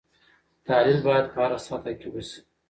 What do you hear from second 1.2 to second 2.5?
په هره سطحه کې وسي.